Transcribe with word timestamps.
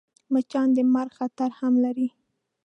مچان 0.33 0.67
د 0.75 0.79
مرګ 0.93 1.11
خطر 1.19 1.49
هم 1.59 1.73
لري 1.83 2.07